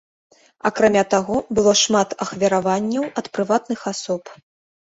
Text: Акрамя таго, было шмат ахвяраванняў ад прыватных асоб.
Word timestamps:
Акрамя 0.69 1.03
таго, 1.13 1.35
было 1.59 1.75
шмат 1.83 2.17
ахвяраванняў 2.25 3.05
ад 3.23 3.31
прыватных 3.37 3.79
асоб. 3.93 4.23